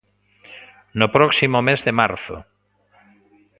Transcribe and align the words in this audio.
No 0.99 1.07
próximo 1.15 1.57
mes 1.67 1.79
de 1.85 1.93
marzo. 1.99 2.37